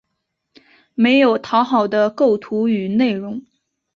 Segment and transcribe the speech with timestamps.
[0.95, 3.45] 没有讨好的构图与内容